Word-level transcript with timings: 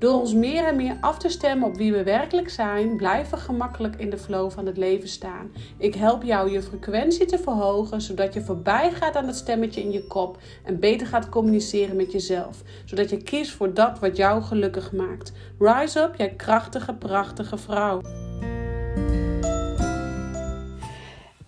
Door 0.00 0.20
ons 0.20 0.34
meer 0.34 0.64
en 0.64 0.76
meer 0.76 0.96
af 1.00 1.18
te 1.18 1.28
stemmen 1.28 1.68
op 1.68 1.76
wie 1.76 1.92
we 1.92 2.02
werkelijk 2.02 2.50
zijn, 2.50 2.96
blijven 2.96 3.38
we 3.38 3.44
gemakkelijk 3.44 3.96
in 3.96 4.10
de 4.10 4.18
flow 4.18 4.50
van 4.50 4.66
het 4.66 4.76
leven 4.76 5.08
staan. 5.08 5.50
Ik 5.78 5.94
help 5.94 6.22
jou 6.22 6.50
je 6.50 6.62
frequentie 6.62 7.26
te 7.26 7.38
verhogen, 7.38 8.00
zodat 8.00 8.34
je 8.34 8.40
voorbij 8.40 8.92
gaat 8.92 9.16
aan 9.16 9.26
het 9.26 9.36
stemmetje 9.36 9.80
in 9.80 9.90
je 9.90 10.06
kop 10.06 10.38
en 10.64 10.80
beter 10.80 11.06
gaat 11.06 11.28
communiceren 11.28 11.96
met 11.96 12.12
jezelf, 12.12 12.62
zodat 12.84 13.10
je 13.10 13.22
kiest 13.22 13.50
voor 13.50 13.74
dat 13.74 13.98
wat 13.98 14.16
jou 14.16 14.42
gelukkig 14.42 14.92
maakt. 14.92 15.32
Rise 15.58 16.00
up, 16.00 16.14
jij 16.16 16.30
krachtige, 16.30 16.94
prachtige 16.94 17.58
vrouw. 17.58 18.00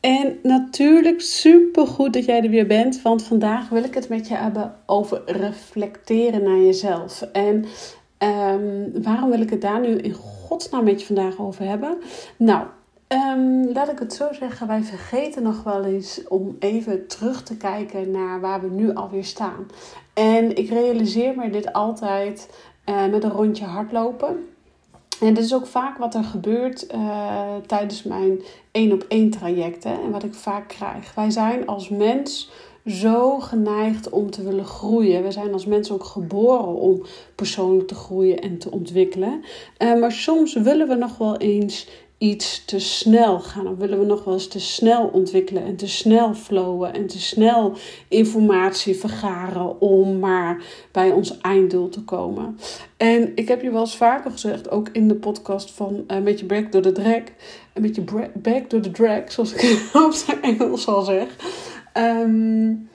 En 0.00 0.38
natuurlijk 0.42 1.20
super 1.20 1.86
goed 1.86 2.12
dat 2.12 2.24
jij 2.24 2.42
er 2.42 2.50
weer 2.50 2.66
bent, 2.66 3.02
want 3.02 3.22
vandaag 3.22 3.68
wil 3.68 3.84
ik 3.84 3.94
het 3.94 4.08
met 4.08 4.28
je 4.28 4.34
hebben 4.34 4.74
over 4.86 5.22
reflecteren 5.26 6.42
naar 6.42 6.60
jezelf. 6.60 7.22
En 7.22 7.64
um, 8.22 9.02
waarom 9.02 9.30
wil 9.30 9.40
ik 9.40 9.50
het 9.50 9.60
daar 9.60 9.80
nu 9.80 9.96
in 9.96 10.12
godsnaam 10.12 10.84
met 10.84 11.00
je 11.00 11.06
vandaag 11.06 11.38
over 11.38 11.64
hebben? 11.64 11.98
Nou, 12.36 12.66
um, 13.08 13.72
laat 13.72 13.90
ik 13.90 13.98
het 13.98 14.14
zo 14.14 14.32
zeggen, 14.32 14.66
wij 14.66 14.82
vergeten 14.82 15.42
nog 15.42 15.62
wel 15.62 15.84
eens 15.84 16.20
om 16.28 16.56
even 16.58 17.06
terug 17.06 17.42
te 17.42 17.56
kijken 17.56 18.10
naar 18.10 18.40
waar 18.40 18.60
we 18.60 18.68
nu 18.68 18.94
alweer 18.94 19.24
staan. 19.24 19.66
En 20.14 20.56
ik 20.56 20.68
realiseer 20.68 21.36
me 21.36 21.50
dit 21.50 21.72
altijd 21.72 22.50
uh, 22.86 23.06
met 23.06 23.24
een 23.24 23.30
rondje 23.30 23.64
hardlopen. 23.64 24.46
En 25.20 25.34
dit 25.34 25.44
is 25.44 25.54
ook 25.54 25.66
vaak 25.66 25.98
wat 25.98 26.14
er 26.14 26.24
gebeurt 26.24 26.94
uh, 26.94 27.40
tijdens 27.66 28.02
mijn 28.02 28.40
één 28.72 28.92
op 28.92 29.04
één 29.08 29.30
trajecten 29.30 30.02
en 30.02 30.10
wat 30.10 30.22
ik 30.22 30.34
vaak 30.34 30.68
krijg. 30.68 31.14
Wij 31.14 31.30
zijn 31.30 31.66
als 31.66 31.88
mens 31.88 32.50
zo 32.86 33.40
geneigd 33.40 34.08
om 34.08 34.30
te 34.30 34.42
willen 34.42 34.64
groeien. 34.64 35.22
We 35.22 35.30
zijn 35.30 35.52
als 35.52 35.66
mensen 35.66 35.94
ook 35.94 36.04
geboren 36.04 36.74
om 36.74 37.02
persoonlijk 37.34 37.88
te 37.88 37.94
groeien 37.94 38.40
en 38.40 38.58
te 38.58 38.70
ontwikkelen. 38.70 39.44
Uh, 39.78 40.00
maar 40.00 40.12
soms 40.12 40.54
willen 40.54 40.88
we 40.88 40.94
nog 40.94 41.18
wel 41.18 41.36
eens 41.36 41.86
iets 42.22 42.64
te 42.64 42.78
snel 42.78 43.40
gaan. 43.40 43.64
Dan 43.64 43.76
willen 43.76 43.98
we 43.98 44.04
nog 44.04 44.24
wel 44.24 44.34
eens 44.34 44.48
te 44.48 44.60
snel 44.60 45.06
ontwikkelen 45.12 45.64
en 45.64 45.76
te 45.76 45.88
snel 45.88 46.34
flowen 46.34 46.94
en 46.94 47.06
te 47.06 47.20
snel 47.20 47.72
informatie 48.08 48.96
vergaren 48.96 49.80
om 49.80 50.18
maar 50.18 50.62
bij 50.92 51.10
ons 51.10 51.40
einddoel 51.40 51.88
te 51.88 52.04
komen. 52.04 52.58
En 52.96 53.32
ik 53.34 53.48
heb 53.48 53.62
je 53.62 53.70
wel 53.70 53.80
eens 53.80 53.96
vaker 53.96 54.30
gezegd, 54.30 54.70
ook 54.70 54.88
in 54.92 55.08
de 55.08 55.14
podcast 55.14 55.70
van 55.70 56.04
uh, 56.08 56.18
Met 56.18 56.40
je 56.40 56.46
back 56.46 56.72
door 56.72 56.82
de 56.82 56.92
drag. 56.92 57.22
Met 57.74 57.94
je 57.94 58.30
back 58.34 58.70
door 58.70 58.82
de 58.82 58.90
drag, 58.90 59.32
zoals 59.32 59.52
ik 59.52 59.90
op 60.06 60.12
zijn 60.12 60.42
Engels 60.42 60.86
al 60.86 61.02
zeg. 61.02 61.28
Um, 61.94 62.88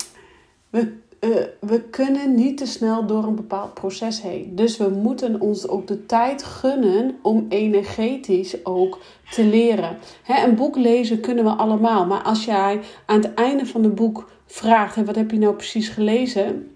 we 0.69 0.97
uh, 1.19 1.35
we 1.59 1.81
kunnen 1.81 2.35
niet 2.35 2.57
te 2.57 2.65
snel 2.65 3.05
door 3.05 3.23
een 3.23 3.35
bepaald 3.35 3.73
proces 3.73 4.21
heen. 4.21 4.55
Dus 4.55 4.77
we 4.77 4.89
moeten 4.89 5.41
ons 5.41 5.67
ook 5.67 5.87
de 5.87 6.05
tijd 6.05 6.43
gunnen 6.43 7.17
om 7.21 7.45
energetisch 7.49 8.65
ook 8.65 8.99
te 9.31 9.43
leren. 9.43 9.97
een 10.27 10.55
boek 10.55 10.75
lezen 10.75 11.19
kunnen 11.19 11.43
we 11.43 11.49
allemaal. 11.49 12.05
Maar 12.05 12.21
als 12.21 12.45
jij 12.45 12.79
aan 13.05 13.21
het 13.21 13.33
einde 13.33 13.65
van 13.65 13.83
het 13.83 13.95
boek 13.95 14.31
vraagt: 14.45 15.05
wat 15.05 15.15
heb 15.15 15.31
je 15.31 15.37
nou 15.37 15.55
precies 15.55 15.89
gelezen? 15.89 16.71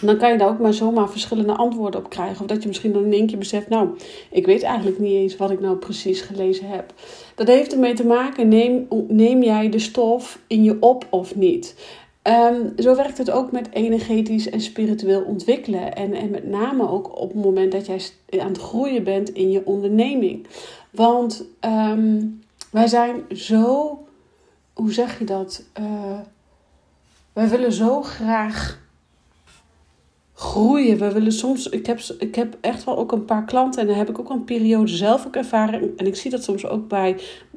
Dan 0.00 0.16
kan 0.16 0.32
je 0.32 0.38
daar 0.38 0.48
ook 0.48 0.58
maar 0.58 0.74
zomaar 0.74 1.10
verschillende 1.10 1.52
antwoorden 1.52 2.00
op 2.00 2.10
krijgen. 2.10 2.40
Of 2.40 2.46
dat 2.46 2.62
je 2.62 2.68
misschien 2.68 2.92
dan 2.92 3.04
in 3.04 3.12
één 3.12 3.26
keer 3.26 3.38
beseft: 3.38 3.68
Nou, 3.68 3.88
ik 4.30 4.46
weet 4.46 4.62
eigenlijk 4.62 4.98
niet 4.98 5.14
eens 5.14 5.36
wat 5.36 5.50
ik 5.50 5.60
nou 5.60 5.76
precies 5.76 6.20
gelezen 6.20 6.68
heb. 6.68 6.94
Dat 7.34 7.46
heeft 7.46 7.72
ermee 7.72 7.94
te 7.94 8.06
maken: 8.06 8.48
neem, 8.48 8.86
neem 9.08 9.42
jij 9.42 9.68
de 9.68 9.78
stof 9.78 10.38
in 10.46 10.64
je 10.64 10.76
op 10.80 11.06
of 11.10 11.36
niet? 11.36 11.74
Um, 12.22 12.72
zo 12.76 12.96
werkt 12.96 13.18
het 13.18 13.30
ook 13.30 13.52
met 13.52 13.68
energetisch 13.72 14.50
en 14.50 14.60
spiritueel 14.60 15.22
ontwikkelen. 15.22 15.94
En, 15.94 16.12
en 16.12 16.30
met 16.30 16.46
name 16.46 16.88
ook 16.88 17.18
op 17.18 17.32
het 17.32 17.42
moment 17.42 17.72
dat 17.72 17.86
jij 17.86 18.00
aan 18.40 18.48
het 18.48 18.58
groeien 18.58 19.04
bent 19.04 19.28
in 19.28 19.50
je 19.50 19.66
onderneming. 19.66 20.46
Want 20.90 21.44
um, 21.60 22.42
wij 22.70 22.86
zijn 22.86 23.24
zo, 23.32 23.98
hoe 24.72 24.92
zeg 24.92 25.18
je 25.18 25.24
dat? 25.24 25.64
Uh, 25.80 26.18
wij 27.32 27.48
willen 27.48 27.72
zo 27.72 28.02
graag 28.02 28.79
groeien. 30.40 30.98
We 30.98 31.12
willen 31.12 31.32
soms, 31.32 31.68
ik 31.68 31.86
heb, 31.86 32.00
ik 32.18 32.34
heb 32.34 32.56
echt 32.60 32.84
wel 32.84 32.98
ook 32.98 33.12
een 33.12 33.24
paar 33.24 33.44
klanten 33.44 33.80
en 33.80 33.86
daar 33.86 33.96
heb 33.96 34.08
ik 34.08 34.18
ook 34.18 34.30
een 34.30 34.44
periode 34.44 34.90
zelf 34.90 35.26
ook 35.26 35.36
ervaren. 35.36 35.92
En 35.96 36.06
ik 36.06 36.16
zie 36.16 36.30
dat 36.30 36.44
soms 36.44 36.66
ook 36.66 36.88
bij 36.88 37.16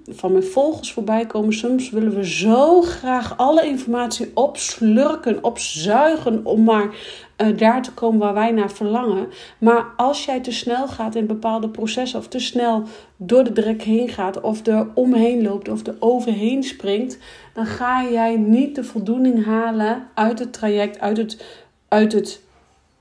van 0.09 0.31
mijn 0.31 0.43
volgers 0.43 0.93
voorbij 0.93 1.25
komen. 1.25 1.53
Soms 1.53 1.89
willen 1.89 2.15
we 2.15 2.27
zo 2.27 2.81
graag 2.81 3.37
alle 3.37 3.65
informatie 3.65 4.31
opslurken, 4.33 5.43
opzuigen 5.43 6.45
om 6.45 6.63
maar 6.63 6.95
uh, 7.37 7.57
daar 7.57 7.81
te 7.81 7.93
komen 7.93 8.19
waar 8.19 8.33
wij 8.33 8.51
naar 8.51 8.71
verlangen. 8.71 9.27
Maar 9.57 9.85
als 9.97 10.25
jij 10.25 10.39
te 10.39 10.51
snel 10.51 10.87
gaat 10.87 11.15
in 11.15 11.27
bepaalde 11.27 11.69
processen 11.69 12.19
of 12.19 12.27
te 12.27 12.39
snel 12.39 12.83
door 13.17 13.43
de 13.43 13.51
drek 13.51 13.81
heen 13.81 14.09
gaat 14.09 14.41
of 14.41 14.65
er 14.65 14.87
omheen 14.93 15.41
loopt 15.41 15.69
of 15.69 15.87
er 15.87 15.95
overheen 15.99 16.63
springt, 16.63 17.17
dan 17.53 17.65
ga 17.65 18.03
jij 18.03 18.37
niet 18.37 18.75
de 18.75 18.83
voldoening 18.83 19.45
halen 19.45 20.07
uit 20.13 20.39
het 20.39 20.53
traject, 20.53 20.99
uit 20.99 21.17
het, 21.17 21.45
uit 21.87 22.13
het 22.13 22.42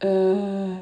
uh, 0.05 0.77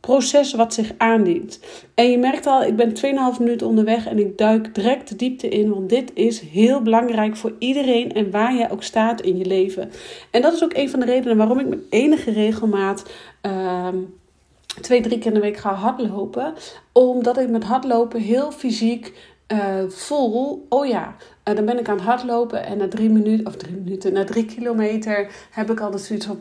proces 0.00 0.54
wat 0.54 0.74
zich 0.74 0.92
aandient. 0.96 1.60
En 1.94 2.10
je 2.10 2.18
merkt 2.18 2.46
al, 2.46 2.62
ik 2.62 2.76
ben 2.76 2.96
2,5 3.34 3.38
minuten 3.38 3.66
onderweg 3.66 4.06
en 4.06 4.18
ik 4.18 4.38
duik 4.38 4.74
direct 4.74 5.08
de 5.08 5.16
diepte 5.16 5.48
in, 5.48 5.70
want 5.70 5.88
dit 5.88 6.10
is 6.14 6.40
heel 6.40 6.82
belangrijk 6.82 7.36
voor 7.36 7.52
iedereen 7.58 8.12
en 8.12 8.30
waar 8.30 8.54
jij 8.54 8.70
ook 8.70 8.82
staat 8.82 9.20
in 9.20 9.36
je 9.38 9.44
leven. 9.44 9.90
En 10.30 10.42
dat 10.42 10.52
is 10.52 10.64
ook 10.64 10.74
een 10.74 10.90
van 10.90 11.00
de 11.00 11.06
redenen 11.06 11.36
waarom 11.36 11.58
ik 11.58 11.68
met 11.68 11.80
enige 11.90 12.30
regelmaat. 12.30 13.04
Uh, 13.42 13.88
twee, 14.80 15.00
drie 15.00 15.18
keer 15.18 15.26
in 15.26 15.34
de 15.34 15.40
week 15.40 15.56
ga 15.56 15.74
hardlopen. 15.74 16.54
Omdat 16.92 17.38
ik 17.38 17.48
met 17.48 17.64
hardlopen 17.64 18.20
heel 18.20 18.52
fysiek 18.52 19.12
uh, 19.52 19.88
voel, 19.88 20.66
oh 20.68 20.86
ja, 20.86 21.16
uh, 21.48 21.54
dan 21.54 21.64
ben 21.64 21.78
ik 21.78 21.88
aan 21.88 21.96
het 21.96 22.04
hardlopen 22.04 22.66
en 22.66 22.78
na 22.78 22.88
drie 22.88 23.10
minuten, 23.10 23.46
of 23.46 23.56
drie 23.56 23.74
minuten, 23.74 24.12
na 24.12 24.24
drie 24.24 24.44
kilometer 24.44 25.28
heb 25.50 25.70
ik 25.70 25.80
altijd 25.80 26.02
zoiets 26.02 26.26
van, 26.26 26.38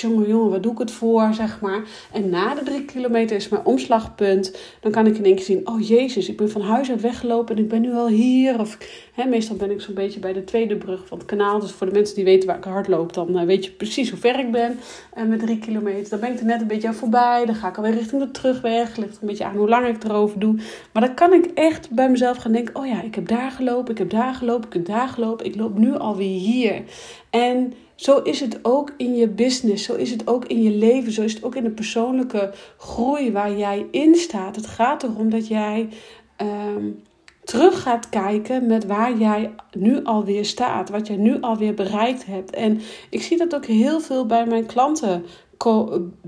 jongen, 0.00 0.28
jongen, 0.28 0.50
wat 0.50 0.62
doe 0.62 0.72
ik 0.72 0.78
het 0.78 0.90
voor, 0.90 1.34
zeg 1.34 1.60
maar. 1.60 1.82
En 2.12 2.30
na 2.30 2.54
de 2.54 2.62
drie 2.62 2.84
kilometer 2.84 3.36
is 3.36 3.48
mijn 3.48 3.64
omslagpunt. 3.64 4.56
Dan 4.80 4.92
kan 4.92 5.06
ik 5.06 5.16
in 5.16 5.24
één 5.24 5.34
keer 5.34 5.44
zien, 5.44 5.68
oh 5.68 5.88
jezus, 5.88 6.28
ik 6.28 6.36
ben 6.36 6.50
van 6.50 6.62
huis 6.62 6.90
uit 6.90 7.00
weggelopen 7.00 7.56
en 7.56 7.62
ik 7.62 7.68
ben 7.68 7.80
nu 7.80 7.92
al 7.92 8.08
hier. 8.08 8.60
Of 8.60 8.78
hè, 9.12 9.24
meestal 9.24 9.56
ben 9.56 9.70
ik 9.70 9.80
zo'n 9.80 9.94
beetje 9.94 10.20
bij 10.20 10.32
de 10.32 10.44
tweede 10.44 10.76
brug 10.76 11.06
van 11.06 11.18
het 11.18 11.26
kanaal. 11.26 11.60
Dus 11.60 11.70
voor 11.70 11.86
de 11.86 11.92
mensen 11.92 12.14
die 12.14 12.24
weten 12.24 12.48
waar 12.48 12.56
ik 12.56 12.64
hardloop, 12.64 13.12
dan 13.12 13.38
uh, 13.38 13.42
weet 13.42 13.64
je 13.64 13.70
precies 13.70 14.10
hoe 14.10 14.18
ver 14.18 14.38
ik 14.38 14.52
ben. 14.52 14.78
En 15.14 15.28
met 15.28 15.40
drie 15.40 15.58
kilometer, 15.58 16.10
dan 16.10 16.20
ben 16.20 16.32
ik 16.32 16.38
er 16.38 16.46
net 16.46 16.60
een 16.60 16.66
beetje 16.66 16.88
aan 16.88 16.94
voorbij. 16.94 17.46
Dan 17.46 17.54
ga 17.54 17.68
ik 17.68 17.76
alweer 17.76 17.94
richting 17.94 18.22
de 18.22 18.30
terugweg. 18.30 18.96
Ligt 18.96 19.18
een 19.20 19.28
beetje 19.28 19.44
aan 19.44 19.56
hoe 19.56 19.68
lang 19.68 19.86
ik 19.86 20.04
erover 20.04 20.38
doe. 20.38 20.54
Maar 20.92 21.02
dan 21.06 21.14
kan 21.14 21.32
ik 21.32 21.44
echt 21.54 21.90
bij 21.90 22.10
mezelf 22.10 22.36
gaan 22.36 22.52
denken, 22.52 22.76
oh 22.76 22.86
ja, 22.86 23.02
ik 23.02 23.14
heb 23.14 23.28
daar 23.28 23.50
gelopen, 23.50 23.92
ik 23.92 23.98
heb 23.98 24.10
daar 24.10 24.22
gelopen, 24.22 24.40
ik 24.42 24.72
heb 24.72 24.86
daar 24.86 25.08
gelopen. 25.08 25.46
Ik 25.46 25.56
loop 25.56 25.78
nu 25.78 25.96
alweer 25.96 26.38
hier. 26.38 26.82
En 27.30 27.72
zo 27.94 28.18
is 28.18 28.40
het 28.40 28.58
ook 28.62 28.92
in 28.96 29.14
je 29.14 29.28
business, 29.28 29.84
zo 29.84 29.94
is 29.94 30.10
het 30.10 30.26
ook 30.26 30.44
in 30.44 30.62
je 30.62 30.70
leven, 30.70 31.12
zo 31.12 31.22
is 31.22 31.34
het 31.34 31.44
ook 31.44 31.54
in 31.54 31.64
de 31.64 31.70
persoonlijke 31.70 32.52
groei 32.76 33.32
waar 33.32 33.56
jij 33.56 33.86
in 33.90 34.14
staat. 34.14 34.56
Het 34.56 34.66
gaat 34.66 35.02
erom 35.02 35.30
dat 35.30 35.48
jij 35.48 35.88
um, 36.36 37.02
terug 37.44 37.82
gaat 37.82 38.08
kijken 38.08 38.66
met 38.66 38.86
waar 38.86 39.18
jij 39.18 39.54
nu 39.72 40.04
alweer 40.04 40.44
staat, 40.44 40.88
wat 40.88 41.06
jij 41.06 41.16
nu 41.16 41.40
alweer 41.40 41.74
bereikt 41.74 42.26
hebt. 42.26 42.50
En 42.50 42.80
ik 43.10 43.22
zie 43.22 43.36
dat 43.36 43.54
ook 43.54 43.66
heel 43.66 44.00
veel 44.00 44.26
bij 44.26 44.46
mijn 44.46 44.66
klanten 44.66 45.24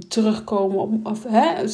terugkomen. 0.09 1.01
Of, 1.05 1.25
hè, 1.29 1.67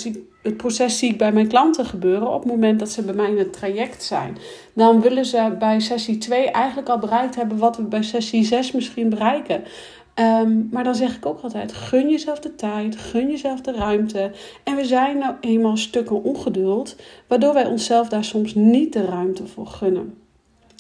het 0.43 0.57
proces 0.57 0.99
zie 0.99 1.11
ik 1.11 1.19
bij 1.19 1.33
mijn 1.33 1.49
klanten 1.49 1.85
gebeuren 1.85 2.33
op 2.33 2.43
het 2.43 2.53
moment 2.53 2.79
dat 2.79 2.91
ze 2.91 3.03
bij 3.03 3.15
mij 3.15 3.31
in 3.31 3.39
het 3.39 3.53
traject 3.53 4.03
zijn. 4.03 4.37
Dan 4.75 5.01
willen 5.01 5.25
ze 5.25 5.57
bij 5.59 5.81
sessie 5.81 6.19
2 6.19 6.51
eigenlijk 6.51 6.89
al 6.89 6.99
bereikt 6.99 7.35
hebben 7.35 7.59
wat 7.59 7.77
we 7.77 7.83
bij 7.83 8.03
sessie 8.03 8.45
6 8.45 8.73
misschien 8.73 9.09
bereiken. 9.09 9.63
Um, 10.15 10.69
maar 10.71 10.85
dan 10.85 10.95
zeg 10.95 11.17
ik 11.17 11.27
ook 11.27 11.41
altijd: 11.41 11.73
gun 11.73 12.11
jezelf 12.11 12.39
de 12.39 12.55
tijd, 12.55 12.97
gun 12.97 13.31
jezelf 13.31 13.61
de 13.61 13.73
ruimte. 13.73 14.31
En 14.65 14.77
we 14.77 14.85
zijn 14.85 15.19
nou 15.19 15.35
eenmaal 15.41 15.77
stukken 15.77 16.23
ongeduld, 16.23 16.97
waardoor 17.27 17.55
wij 17.55 17.67
onszelf 17.67 18.09
daar 18.09 18.25
soms 18.25 18.55
niet 18.55 18.93
de 18.93 19.05
ruimte 19.05 19.47
voor 19.47 19.67
gunnen. 19.67 20.20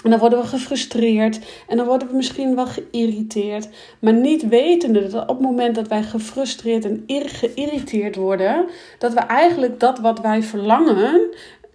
En 0.03 0.11
dan 0.11 0.19
worden 0.19 0.41
we 0.41 0.47
gefrustreerd 0.47 1.39
en 1.69 1.77
dan 1.77 1.87
worden 1.87 2.09
we 2.09 2.17
misschien 2.17 2.55
wel 2.55 2.67
geïrriteerd. 2.67 3.69
Maar 3.99 4.13
niet 4.13 4.49
wetende 4.49 5.09
dat 5.09 5.23
op 5.23 5.29
het 5.29 5.41
moment 5.41 5.75
dat 5.75 5.89
wij 5.89 6.03
gefrustreerd 6.03 6.85
en 6.85 7.05
geïrriteerd 7.07 8.17
worden, 8.17 8.67
dat 8.99 9.13
we 9.13 9.21
eigenlijk 9.21 9.81
dat 9.81 9.99
wat 9.99 10.21
wij 10.21 10.43
verlangen, 10.43 11.21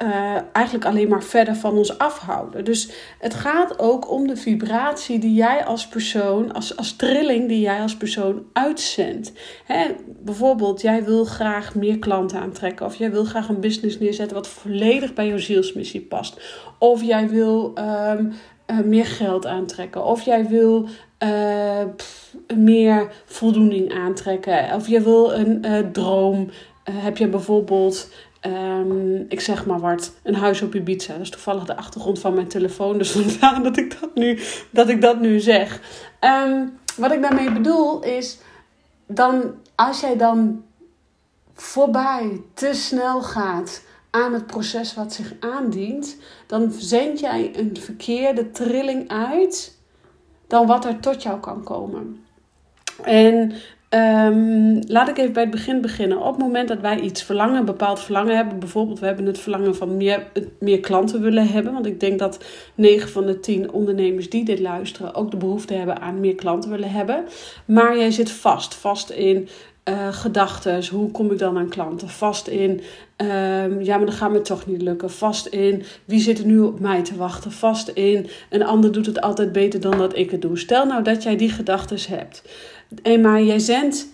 uh, 0.01 0.36
eigenlijk 0.51 0.86
alleen 0.86 1.09
maar 1.09 1.24
verder 1.24 1.56
van 1.56 1.77
ons 1.77 1.97
afhouden. 1.97 2.65
Dus 2.65 2.89
het 3.19 3.33
gaat 3.33 3.80
ook 3.80 4.12
om 4.12 4.27
de 4.27 4.38
vibratie 4.38 5.19
die 5.19 5.33
jij 5.33 5.65
als 5.65 5.88
persoon, 5.88 6.53
als, 6.53 6.77
als 6.77 6.95
trilling 6.95 7.47
die 7.47 7.59
jij 7.59 7.81
als 7.81 7.97
persoon 7.97 8.45
uitzendt. 8.53 9.31
Hè, 9.65 9.86
bijvoorbeeld, 10.07 10.81
jij 10.81 11.03
wil 11.03 11.25
graag 11.25 11.75
meer 11.75 12.00
klanten 12.00 12.39
aantrekken, 12.39 12.86
of 12.86 12.95
jij 12.95 13.12
wil 13.12 13.24
graag 13.25 13.50
een 13.50 13.59
business 13.59 14.00
neerzetten 14.00 14.36
wat 14.36 14.47
volledig 14.47 15.13
bij 15.13 15.27
jouw 15.27 15.38
zielsmissie 15.38 16.01
past. 16.01 16.42
Of 16.80 17.03
jij 17.03 17.30
wil 17.30 17.74
um, 17.77 18.33
uh, 18.68 18.80
meer 18.80 19.06
geld 19.06 19.45
aantrekken, 19.45 20.06
of 20.06 20.21
jij 20.21 20.47
wil 20.47 20.88
pff, 21.95 22.36
meer 22.56 23.12
voldoening 23.25 23.94
aantrekken, 23.94 24.74
of 24.74 24.88
jij 24.88 25.03
wil 25.03 25.33
een 25.33 25.89
droom. 25.92 26.50
heb 26.92 27.18
je 27.18 27.27
bijvoorbeeld 27.27 28.09
Um, 28.45 29.25
ik 29.30 29.42
zeg 29.42 29.65
maar 29.65 29.80
wat, 29.80 30.13
een 30.24 30.36
huis 30.36 30.62
op 30.62 30.75
Ibiza. 30.75 31.13
Dat 31.13 31.21
is 31.21 31.30
toevallig 31.30 31.63
de 31.63 31.75
achtergrond 31.75 32.19
van 32.19 32.33
mijn 32.33 32.47
telefoon. 32.47 32.97
Dus 32.97 33.12
vandaar 33.18 33.63
dat 33.63 33.77
ik 33.77 34.00
dat 34.00 34.15
nu, 34.15 34.39
dat 34.69 34.89
ik 34.89 35.01
dat 35.01 35.19
nu 35.19 35.39
zeg. 35.39 35.81
Um, 36.21 36.77
wat 36.97 37.12
ik 37.12 37.21
daarmee 37.21 37.51
bedoel 37.51 38.03
is, 38.03 38.38
dan, 39.07 39.53
als 39.75 40.00
jij 40.00 40.18
dan 40.18 40.63
voorbij 41.53 42.42
te 42.53 42.74
snel 42.74 43.21
gaat 43.21 43.83
aan 44.09 44.33
het 44.33 44.47
proces 44.47 44.94
wat 44.94 45.13
zich 45.13 45.33
aandient, 45.39 46.18
dan 46.47 46.71
zend 46.71 47.19
jij 47.19 47.51
een 47.56 47.77
verkeerde 47.80 48.51
trilling 48.51 49.09
uit 49.09 49.77
dan 50.47 50.68
wat 50.68 50.86
er 50.86 51.00
tot 51.00 51.24
jou 51.24 51.39
kan 51.39 51.63
komen. 51.63 52.25
En 53.03 53.53
Um, 53.90 54.80
laat 54.88 55.08
ik 55.08 55.18
even 55.18 55.34
bij 55.34 55.42
het 55.42 55.52
begin 55.52 55.82
beginnen. 55.82 56.22
Op 56.22 56.34
het 56.34 56.38
moment 56.38 56.68
dat 56.68 56.80
wij 56.80 57.00
iets 57.00 57.24
verlangen, 57.24 57.60
een 57.60 57.66
bepaald 57.66 58.00
verlangen 58.00 58.36
hebben, 58.36 58.60
bijvoorbeeld 58.60 59.00
we 59.00 59.06
hebben 59.06 59.26
het 59.26 59.40
verlangen 59.40 59.76
van 59.76 59.98
meer, 59.98 60.24
meer 60.60 60.80
klanten 60.80 61.22
willen 61.22 61.48
hebben, 61.48 61.74
want 61.74 61.86
ik 61.86 62.00
denk 62.00 62.20
dat 62.20 62.44
9 62.76 63.10
van 63.10 63.26
de 63.26 63.40
10 63.40 63.72
ondernemers 63.72 64.30
die 64.30 64.46
dit 64.46 64.60
luisteren 64.60 65.16
ook 65.16 65.32
de 65.32 65.38
behoefte 65.38 65.74
hebben 65.74 66.02
aan 66.02 66.20
meer 66.20 66.36
klanten 66.36 66.70
willen 66.70 66.92
hebben. 66.92 67.26
Maar 67.66 67.98
jij 67.98 68.12
zit 68.12 68.32
vast, 68.32 68.74
vast 68.74 69.10
in 69.10 69.48
uh, 69.90 70.14
gedachten. 70.14 70.88
Hoe 70.88 71.12
kom 71.12 71.31
ik 71.31 71.40
dan 71.40 71.58
aan 71.58 71.70
klanten? 71.70 72.10
Vast 72.10 72.48
in, 72.48 72.81
um, 73.18 73.81
ja, 73.81 73.98
maar 73.98 74.06
dat 74.06 74.16
gaat 74.16 74.31
me 74.31 74.42
toch 74.42 74.66
niet 74.66 74.81
lukken. 74.81 75.12
Vast 75.12 75.46
in, 75.46 75.84
wie 76.06 76.20
zit 76.20 76.40
er 76.40 76.46
nu 76.46 76.60
op 76.60 76.80
mij 76.80 77.02
te 77.04 77.16
wachten? 77.16 77.52
Vast 77.52 77.88
in, 77.88 78.28
een 78.50 78.64
ander 78.64 78.92
doet 78.92 79.06
het 79.06 79.22
altijd 79.22 79.52
beter 79.52 79.80
dan 79.80 79.98
dat 79.98 80.18
ik 80.18 80.31
het 80.31 80.42
doe. 80.42 80.58
Stel 80.58 80.86
nou 80.86 81.04
dat 81.04 81.24
jij 81.24 81.36
die 81.36 81.50
gedachten 81.50 82.18
hebt. 82.18 82.44
Maar 83.22 83.44
jij 83.44 83.60
zendt 83.60 84.08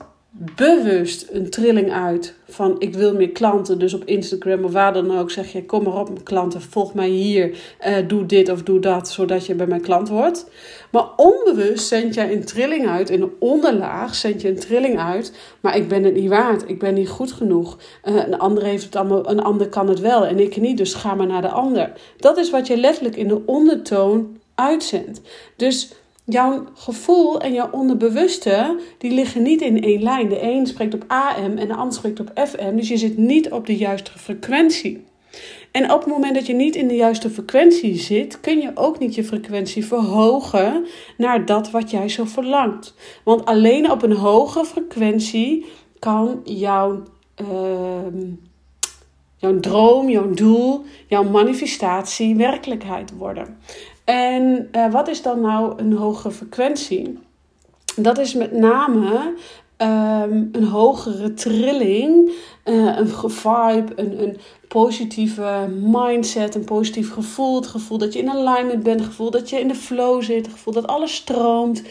bewust 0.55 1.27
een 1.31 1.49
trilling 1.49 1.91
uit 1.91 2.35
van 2.47 2.75
ik 2.79 2.93
wil 2.93 3.13
meer 3.15 3.29
klanten. 3.29 3.79
Dus 3.79 3.93
op 3.93 4.05
Instagram 4.05 4.63
of 4.63 4.71
waar 4.71 4.93
dan 4.93 5.17
ook 5.17 5.31
zeg 5.31 5.51
je 5.51 5.65
kom 5.65 5.83
maar 5.83 5.99
op 5.99 6.09
mijn 6.09 6.23
klanten, 6.23 6.61
volg 6.61 6.93
mij 6.93 7.09
hier, 7.09 7.57
uh, 7.87 7.95
doe 8.07 8.25
dit 8.25 8.49
of 8.49 8.63
doe 8.63 8.79
dat, 8.79 9.09
zodat 9.09 9.45
je 9.45 9.55
bij 9.55 9.67
mijn 9.67 9.81
klant 9.81 10.09
wordt. 10.09 10.49
Maar 10.91 11.05
onbewust 11.15 11.87
zend 11.87 12.13
jij 12.13 12.33
een 12.33 12.45
trilling 12.45 12.87
uit, 12.87 13.09
in 13.09 13.19
de 13.19 13.29
onderlaag 13.39 14.15
zend 14.15 14.41
je 14.41 14.49
een 14.49 14.59
trilling 14.59 14.99
uit, 14.99 15.33
maar 15.59 15.77
ik 15.77 15.87
ben 15.87 16.03
het 16.03 16.13
niet 16.13 16.29
waard, 16.29 16.69
ik 16.69 16.79
ben 16.79 16.93
niet 16.93 17.09
goed 17.09 17.31
genoeg. 17.31 17.77
Uh, 18.03 18.15
een 18.15 18.39
ander 18.39 18.63
heeft 18.63 18.83
het 18.83 18.95
allemaal, 18.95 19.29
een 19.29 19.43
ander 19.43 19.69
kan 19.69 19.87
het 19.87 19.99
wel 19.99 20.25
en 20.25 20.39
ik 20.39 20.57
niet, 20.57 20.77
dus 20.77 20.93
ga 20.93 21.15
maar 21.15 21.27
naar 21.27 21.41
de 21.41 21.49
ander. 21.49 21.91
Dat 22.17 22.37
is 22.37 22.49
wat 22.49 22.67
je 22.67 22.77
letterlijk 22.77 23.15
in 23.15 23.27
de 23.27 23.41
ondertoon 23.45 24.39
uitzendt. 24.55 25.21
Dus 25.55 25.93
jouw 26.31 26.63
gevoel 26.73 27.41
en 27.41 27.53
jouw 27.53 27.69
onderbewuste, 27.71 28.79
die 28.97 29.11
liggen 29.11 29.41
niet 29.41 29.61
in 29.61 29.83
één 29.83 30.03
lijn. 30.03 30.29
De 30.29 30.41
een 30.41 30.67
spreekt 30.67 30.93
op 30.93 31.03
AM 31.07 31.57
en 31.57 31.67
de 31.67 31.75
ander 31.75 31.93
spreekt 31.93 32.19
op 32.19 32.31
FM. 32.35 32.75
Dus 32.75 32.87
je 32.87 32.97
zit 32.97 33.17
niet 33.17 33.51
op 33.51 33.65
de 33.65 33.77
juiste 33.77 34.11
frequentie. 34.19 35.03
En 35.71 35.91
op 35.91 35.99
het 35.99 36.09
moment 36.09 36.35
dat 36.35 36.45
je 36.45 36.53
niet 36.53 36.75
in 36.75 36.87
de 36.87 36.95
juiste 36.95 37.29
frequentie 37.29 37.95
zit, 37.95 38.39
kun 38.39 38.59
je 38.59 38.71
ook 38.73 38.99
niet 38.99 39.15
je 39.15 39.23
frequentie 39.23 39.85
verhogen 39.85 40.85
naar 41.17 41.45
dat 41.45 41.71
wat 41.71 41.91
jij 41.91 42.09
zo 42.09 42.25
verlangt. 42.25 42.93
Want 43.23 43.45
alleen 43.45 43.91
op 43.91 44.03
een 44.03 44.15
hoge 44.15 44.65
frequentie 44.65 45.65
kan 45.99 46.41
jouw, 46.43 47.03
uh, 47.41 48.21
jouw 49.37 49.59
droom, 49.59 50.09
jouw 50.09 50.33
doel, 50.33 50.83
jouw 51.07 51.23
manifestatie 51.23 52.35
werkelijkheid 52.35 53.11
worden. 53.17 53.57
En 54.11 54.69
uh, 54.71 54.91
wat 54.91 55.07
is 55.07 55.21
dan 55.21 55.41
nou 55.41 55.73
een 55.77 55.93
hoge 55.93 56.31
frequentie? 56.31 57.19
Dat 57.95 58.17
is 58.17 58.33
met 58.33 58.51
name 58.51 59.33
um, 59.77 60.49
een 60.51 60.63
hogere 60.63 61.33
trilling, 61.33 62.31
uh, 62.65 62.97
een 62.97 63.07
vibe, 63.29 63.91
een, 63.95 64.23
een 64.23 64.37
positieve 64.67 65.67
mindset, 65.81 66.55
een 66.55 66.63
positief 66.63 67.13
gevoel. 67.13 67.55
Het 67.55 67.67
gevoel 67.67 67.97
dat 67.97 68.13
je 68.13 68.19
in 68.19 68.29
alignment 68.29 68.83
bent, 68.83 68.99
het 68.99 69.09
gevoel 69.09 69.31
dat 69.31 69.49
je 69.49 69.59
in 69.59 69.67
de 69.67 69.75
flow 69.75 70.21
zit, 70.21 70.45
het 70.45 70.53
gevoel 70.53 70.73
dat 70.73 70.87
alles 70.87 71.15
stroomt. 71.15 71.81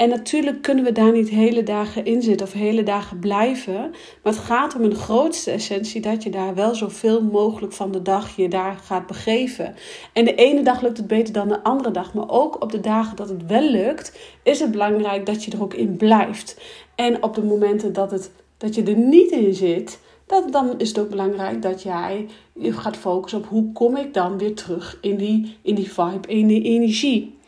En 0.00 0.08
natuurlijk 0.08 0.62
kunnen 0.62 0.84
we 0.84 0.92
daar 0.92 1.12
niet 1.12 1.28
hele 1.28 1.62
dagen 1.62 2.04
in 2.04 2.22
zitten 2.22 2.46
of 2.46 2.52
hele 2.52 2.82
dagen 2.82 3.18
blijven. 3.18 3.90
Maar 4.22 4.32
het 4.32 4.42
gaat 4.42 4.74
om 4.74 4.82
een 4.82 4.94
grootste 4.94 5.50
essentie 5.50 6.00
dat 6.00 6.22
je 6.22 6.30
daar 6.30 6.54
wel 6.54 6.74
zoveel 6.74 7.22
mogelijk 7.22 7.72
van 7.72 7.92
de 7.92 8.02
dag 8.02 8.36
je 8.36 8.48
daar 8.48 8.76
gaat 8.76 9.06
begeven. 9.06 9.74
En 10.12 10.24
de 10.24 10.34
ene 10.34 10.62
dag 10.62 10.80
lukt 10.80 10.96
het 10.96 11.06
beter 11.06 11.32
dan 11.32 11.48
de 11.48 11.62
andere 11.62 11.90
dag. 11.90 12.14
Maar 12.14 12.28
ook 12.28 12.62
op 12.62 12.72
de 12.72 12.80
dagen 12.80 13.16
dat 13.16 13.28
het 13.28 13.46
wel 13.46 13.70
lukt, 13.70 14.18
is 14.42 14.60
het 14.60 14.70
belangrijk 14.70 15.26
dat 15.26 15.44
je 15.44 15.50
er 15.50 15.62
ook 15.62 15.74
in 15.74 15.96
blijft. 15.96 16.60
En 16.94 17.22
op 17.22 17.34
de 17.34 17.42
momenten 17.42 17.92
dat, 17.92 18.10
het, 18.10 18.30
dat 18.56 18.74
je 18.74 18.82
er 18.82 18.96
niet 18.96 19.30
in 19.30 19.54
zit, 19.54 19.98
dat, 20.26 20.52
dan 20.52 20.78
is 20.78 20.88
het 20.88 20.98
ook 20.98 21.10
belangrijk 21.10 21.62
dat 21.62 21.82
jij 21.82 22.26
je 22.52 22.72
gaat 22.72 22.96
focussen 22.96 23.40
op 23.40 23.46
hoe 23.46 23.72
kom 23.72 23.96
ik 23.96 24.14
dan 24.14 24.38
weer 24.38 24.54
terug 24.54 24.98
in 25.00 25.16
die, 25.16 25.56
in 25.62 25.74
die 25.74 25.92
vibe, 25.92 26.28
in 26.28 26.46
die 26.46 26.62
energie. 26.62 27.38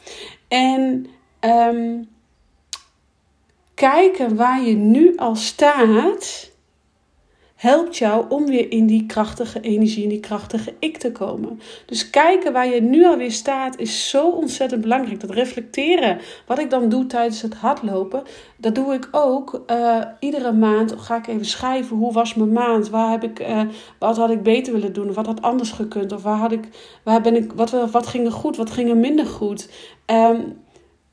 En 0.48 1.06
um, 1.40 2.10
kijken 3.88 4.36
waar 4.36 4.62
je 4.62 4.74
nu 4.74 5.16
al 5.16 5.36
staat, 5.36 6.50
helpt 7.54 7.96
jou 7.96 8.24
om 8.28 8.46
weer 8.46 8.70
in 8.70 8.86
die 8.86 9.06
krachtige 9.06 9.60
energie, 9.60 10.02
in 10.02 10.08
die 10.08 10.20
krachtige 10.20 10.74
ik 10.78 10.96
te 10.96 11.12
komen. 11.12 11.60
Dus 11.86 12.10
kijken 12.10 12.52
waar 12.52 12.66
je 12.66 12.80
nu 12.80 13.06
alweer 13.06 13.32
staat 13.32 13.78
is 13.78 14.10
zo 14.10 14.28
ontzettend 14.28 14.80
belangrijk. 14.80 15.20
Dat 15.20 15.30
reflecteren, 15.30 16.20
wat 16.46 16.58
ik 16.58 16.70
dan 16.70 16.88
doe 16.88 17.06
tijdens 17.06 17.42
het 17.42 17.54
hardlopen, 17.54 18.22
dat 18.56 18.74
doe 18.74 18.94
ik 18.94 19.08
ook. 19.10 19.64
Uh, 19.66 20.04
iedere 20.20 20.52
maand 20.52 20.94
ga 20.96 21.16
ik 21.16 21.26
even 21.26 21.46
schrijven, 21.46 21.96
hoe 21.96 22.12
was 22.12 22.34
mijn 22.34 22.52
maand? 22.52 22.88
Waar 22.88 23.10
heb 23.10 23.22
ik, 23.22 23.40
uh, 23.40 23.60
wat 23.98 24.16
had 24.16 24.30
ik 24.30 24.42
beter 24.42 24.72
willen 24.72 24.92
doen? 24.92 25.12
Wat 25.12 25.26
had 25.26 25.42
anders 25.42 25.70
gekund? 25.70 26.12
Of 26.12 26.22
waar, 26.22 26.38
had 26.38 26.52
ik, 26.52 26.68
waar 27.04 27.20
ben 27.20 27.36
ik, 27.36 27.52
wat, 27.52 27.90
wat 27.90 28.06
ging 28.06 28.26
er 28.26 28.32
goed? 28.32 28.56
Wat 28.56 28.70
ging 28.70 28.88
er 28.88 28.96
minder 28.96 29.26
goed? 29.26 29.68
Um, 30.06 30.61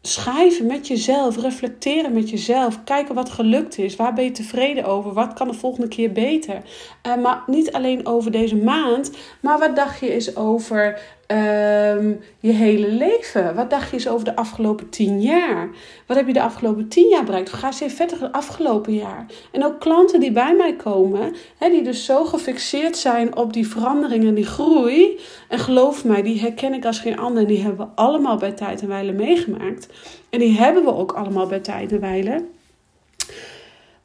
schrijven 0.01 0.65
met 0.65 0.87
jezelf, 0.87 1.37
reflecteren 1.37 2.13
met 2.13 2.29
jezelf, 2.29 2.83
kijken 2.83 3.15
wat 3.15 3.29
gelukt 3.29 3.77
is, 3.77 3.95
waar 3.95 4.13
ben 4.13 4.23
je 4.23 4.31
tevreden 4.31 4.85
over, 4.85 5.13
wat 5.13 5.33
kan 5.33 5.47
de 5.47 5.53
volgende 5.53 5.87
keer 5.87 6.11
beter. 6.11 6.61
Uh, 7.07 7.15
maar 7.15 7.43
niet 7.47 7.71
alleen 7.71 8.05
over 8.05 8.31
deze 8.31 8.55
maand, 8.55 9.11
maar 9.41 9.59
wat 9.59 9.75
dacht 9.75 9.99
je 9.99 10.11
eens 10.11 10.35
over 10.35 11.01
um, 11.31 12.19
je 12.39 12.51
hele 12.51 12.87
leven? 12.87 13.55
Wat 13.55 13.69
dacht 13.69 13.89
je 13.89 13.93
eens 13.93 14.07
over 14.07 14.25
de 14.25 14.35
afgelopen 14.35 14.89
tien 14.89 15.21
jaar? 15.21 15.69
Wat 16.05 16.17
heb 16.17 16.27
je 16.27 16.33
de 16.33 16.41
afgelopen 16.41 16.87
tien 16.87 17.09
jaar 17.09 17.23
bereikt? 17.23 17.53
Ga 17.53 17.67
eens 17.67 17.81
even 17.81 17.95
verder 17.95 18.21
het 18.21 18.31
afgelopen 18.31 18.93
jaar. 18.93 19.25
En 19.51 19.65
ook 19.65 19.79
klanten 19.79 20.19
die 20.19 20.31
bij 20.31 20.55
mij 20.55 20.75
komen, 20.75 21.35
die 21.59 21.83
dus 21.83 22.05
zo 22.05 22.25
gefixeerd 22.25 22.97
zijn 22.97 23.35
op 23.35 23.53
die 23.53 23.67
verandering 23.67 24.23
en 24.23 24.33
die 24.33 24.45
groei. 24.45 25.19
En 25.47 25.59
geloof 25.59 26.05
mij, 26.05 26.21
die 26.21 26.39
herken 26.39 26.73
ik 26.73 26.85
als 26.85 26.99
geen 26.99 27.19
ander. 27.19 27.41
En 27.41 27.47
die 27.47 27.61
hebben 27.61 27.85
we 27.85 27.91
allemaal 27.95 28.37
bij 28.37 28.51
tijd 28.51 28.81
en 28.81 28.87
wijle 28.87 29.11
meegemaakt. 29.11 29.87
En 30.29 30.39
die 30.39 30.57
hebben 30.57 30.83
we 30.83 30.95
ook 30.95 31.11
allemaal 31.11 31.47
bij 31.47 31.59
tijd 31.59 31.91
en 31.91 31.99
wijle. 31.99 32.45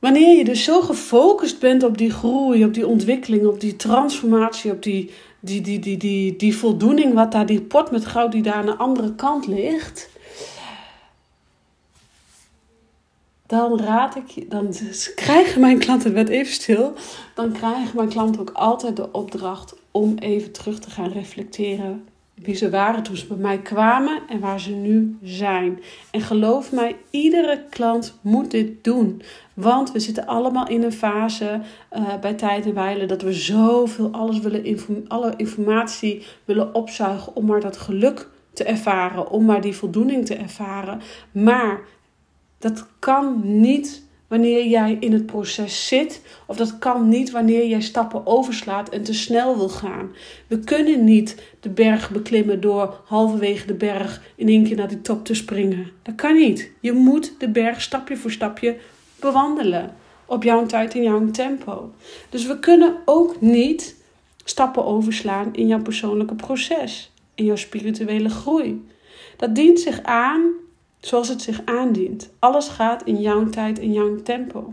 Wanneer 0.05 0.37
je 0.37 0.45
dus 0.45 0.65
zo 0.65 0.81
gefocust 0.81 1.61
bent 1.61 1.83
op 1.83 1.99
die 1.99 2.11
groei, 2.11 2.65
op 2.65 2.75
die 2.75 2.87
ontwikkeling, 2.87 3.47
op 3.47 3.61
die 3.61 3.77
transformatie, 3.77 4.73
op 4.73 4.83
die, 4.83 5.11
die, 5.45 5.61
die, 5.61 5.79
die, 5.79 5.97
die, 5.97 6.37
die 6.37 6.57
voldoening, 6.57 7.15
wat 7.15 7.33
daar, 7.33 7.47
die 7.47 7.61
pot 7.61 7.91
met 7.91 8.07
goud 8.07 8.33
die 8.33 8.43
daar 8.43 8.55
aan 8.55 8.67
de 8.67 8.77
andere 8.77 9.15
kant 9.15 9.47
ligt, 9.47 10.09
dan 13.47 13.81
raad 13.81 14.17
ik 14.17 14.51
dan 14.51 14.75
krijgen 15.15 15.61
mijn 15.61 15.79
klanten, 15.79 16.07
het 16.07 16.15
werd 16.15 16.29
even 16.29 16.53
stil, 16.53 16.93
dan 17.35 17.53
krijgen 17.53 17.97
mijn 17.97 18.09
klanten 18.09 18.41
ook 18.41 18.51
altijd 18.51 18.97
de 18.97 19.13
opdracht 19.13 19.75
om 19.91 20.19
even 20.19 20.53
terug 20.53 20.79
te 20.79 20.91
gaan 20.91 21.13
reflecteren 21.13 22.09
wie 22.35 22.55
ze 22.55 22.71
waren 22.71 23.03
toen 23.03 23.17
ze 23.17 23.27
bij 23.27 23.37
mij 23.37 23.59
kwamen 23.59 24.23
en 24.29 24.41
waar 24.41 24.61
ze 24.61 24.71
nu 24.71 25.19
zijn. 25.23 25.83
En 26.11 26.21
geloof 26.21 26.73
mij, 26.73 26.97
iedere 27.11 27.65
klant 27.71 28.19
moet 28.21 28.51
dit 28.51 28.85
doen. 28.85 29.23
Want 29.55 29.93
we 29.93 30.01
zitten 30.01 30.27
allemaal 30.27 30.69
in 30.69 30.83
een 30.83 30.93
fase 30.93 31.61
uh, 31.93 32.19
bij 32.21 32.35
tijd 32.35 32.67
en 32.67 32.75
wijle 32.75 33.07
dat 33.07 33.23
we 33.23 33.33
zoveel 33.33 34.11
alles 34.13 34.39
willen, 34.39 34.79
alle 35.09 35.35
informatie 35.37 36.27
willen 36.45 36.75
opzuigen 36.75 37.37
om 37.37 37.47
maar 37.47 37.61
dat 37.61 37.77
geluk 37.77 38.29
te 38.53 38.65
ervaren, 38.65 39.31
om 39.31 39.45
maar 39.45 39.61
die 39.61 39.77
voldoening 39.77 40.27
te 40.27 40.35
ervaren. 40.35 41.01
Maar 41.33 41.81
dat 42.59 42.87
kan 42.99 43.41
niet 43.61 44.07
wanneer 44.35 44.67
jij 44.67 44.97
in 45.01 45.13
het 45.13 45.27
proces 45.27 45.87
zit, 45.87 46.21
of 46.47 46.57
dat 46.57 46.79
kan 46.79 47.09
niet 47.09 47.31
wanneer 47.31 47.67
jij 47.67 47.81
stappen 47.81 48.27
overslaat 48.27 48.89
en 48.89 49.03
te 49.03 49.15
snel 49.15 49.57
wil 49.57 49.69
gaan. 49.69 50.13
We 50.47 50.59
kunnen 50.59 51.05
niet 51.05 51.43
de 51.61 51.69
berg 51.69 52.11
beklimmen 52.11 52.61
door 52.61 53.01
halverwege 53.05 53.67
de 53.67 53.75
berg 53.75 54.23
in 54.37 54.49
één 54.49 54.65
keer 54.65 54.77
naar 54.77 54.89
die 54.89 55.01
top 55.01 55.25
te 55.25 55.35
springen. 55.35 55.91
Dat 56.03 56.15
kan 56.15 56.35
niet. 56.35 56.71
Je 56.81 56.93
moet 56.93 57.35
de 57.39 57.49
berg 57.49 57.81
stapje 57.81 58.17
voor 58.17 58.31
stapje 58.31 58.77
bewandelen 59.21 59.95
op 60.27 60.43
jouw 60.43 60.67
tijd 60.67 60.95
en 60.95 61.03
jouw 61.03 61.31
tempo. 61.31 61.91
Dus 62.29 62.47
we 62.47 62.59
kunnen 62.59 62.97
ook 63.05 63.41
niet 63.41 63.97
stappen 64.45 64.85
overslaan 64.85 65.55
in 65.55 65.67
jouw 65.67 65.83
persoonlijke 65.83 66.35
proces, 66.35 67.13
in 67.35 67.45
jouw 67.45 67.57
spirituele 67.57 68.29
groei. 68.29 68.89
Dat 69.37 69.55
dient 69.55 69.81
zich 69.81 70.03
aan 70.03 70.53
zoals 71.07 71.29
het 71.29 71.43
zich 71.43 71.61
aandient. 71.65 72.31
Alles 72.39 72.69
gaat 72.69 73.03
in 73.05 73.21
jouw 73.21 73.49
tijd, 73.49 73.79
in 73.79 73.93
jouw 73.93 74.23
tempo. 74.23 74.73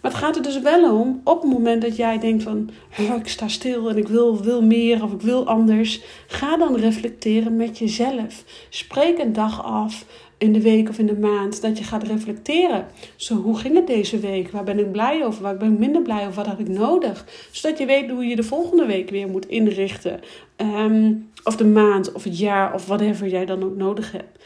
Maar 0.00 0.10
het 0.10 0.20
gaat 0.20 0.36
er 0.36 0.42
dus 0.42 0.60
wel 0.60 0.98
om, 0.98 1.20
op 1.24 1.42
het 1.42 1.52
moment 1.52 1.82
dat 1.82 1.96
jij 1.96 2.18
denkt 2.18 2.42
van, 2.42 2.70
oh, 2.98 3.16
ik 3.16 3.28
sta 3.28 3.48
stil 3.48 3.88
en 3.88 3.96
ik 3.96 4.08
wil, 4.08 4.42
wil 4.42 4.62
meer 4.62 5.02
of 5.02 5.12
ik 5.12 5.20
wil 5.20 5.46
anders, 5.46 6.02
ga 6.26 6.56
dan 6.56 6.76
reflecteren 6.76 7.56
met 7.56 7.78
jezelf. 7.78 8.44
Spreek 8.68 9.18
een 9.18 9.32
dag 9.32 9.64
af 9.64 10.04
in 10.38 10.52
de 10.52 10.60
week 10.60 10.88
of 10.88 10.98
in 10.98 11.06
de 11.06 11.18
maand 11.18 11.62
dat 11.62 11.78
je 11.78 11.84
gaat 11.84 12.02
reflecteren. 12.02 12.86
Zo, 13.16 13.34
hoe 13.34 13.58
ging 13.58 13.74
het 13.74 13.86
deze 13.86 14.18
week? 14.18 14.50
Waar 14.50 14.64
ben 14.64 14.78
ik 14.78 14.92
blij 14.92 15.24
over? 15.24 15.42
Waar 15.42 15.56
ben 15.56 15.72
ik 15.72 15.78
minder 15.78 16.02
blij 16.02 16.20
over? 16.20 16.34
Wat 16.34 16.46
had 16.46 16.58
ik 16.58 16.68
nodig? 16.68 17.24
Zodat 17.50 17.78
je 17.78 17.86
weet 17.86 18.10
hoe 18.10 18.26
je 18.26 18.36
de 18.36 18.42
volgende 18.42 18.86
week 18.86 19.10
weer 19.10 19.28
moet 19.28 19.46
inrichten. 19.46 20.20
Ehm, 20.56 21.12
of 21.44 21.56
de 21.56 21.64
maand 21.64 22.12
of 22.12 22.24
het 22.24 22.38
jaar 22.38 22.74
of 22.74 22.86
whatever 22.86 23.28
jij 23.28 23.46
dan 23.46 23.64
ook 23.64 23.76
nodig 23.76 24.12
hebt 24.12 24.38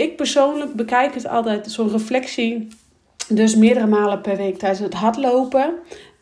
ik 0.00 0.16
persoonlijk 0.16 0.74
bekijk 0.74 1.14
het 1.14 1.28
altijd, 1.28 1.70
zo'n 1.70 1.90
reflectie, 1.90 2.68
dus 3.28 3.56
meerdere 3.56 3.86
malen 3.86 4.20
per 4.20 4.36
week 4.36 4.58
tijdens 4.58 4.80
het 4.80 4.94
hardlopen. 4.94 5.74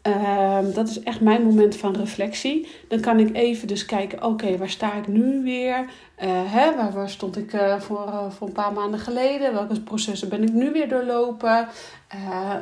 Uh, 0.02 0.58
dat 0.74 0.88
is 0.88 1.02
echt 1.02 1.20
mijn 1.20 1.42
moment 1.42 1.76
van 1.76 1.96
reflectie. 1.96 2.68
Dan 2.88 3.00
kan 3.00 3.18
ik 3.18 3.36
even 3.36 3.68
dus 3.68 3.84
kijken, 3.84 4.24
oké, 4.24 4.56
waar 4.56 4.70
sta 4.70 4.94
ik 4.94 5.06
nu 5.06 5.42
weer? 5.42 5.78
Uh, 5.78 6.28
hè, 6.52 6.92
waar, 6.92 7.10
stond 7.10 7.36
ik 7.36 7.52
uh, 7.52 7.80
voor, 7.80 8.06
uh, 8.06 8.30
voor 8.30 8.46
een 8.46 8.52
paar 8.52 8.72
maanden 8.72 9.00
geleden? 9.00 9.52
Welke 9.52 9.80
processen 9.80 10.28
ben 10.28 10.42
ik 10.42 10.52
nu 10.52 10.70
weer 10.72 10.88
doorlopen? 10.88 11.68